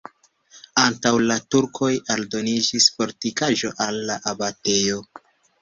[0.83, 4.99] Antaŭ la turkoj aldoniĝis fortikaĵo al la abatejo.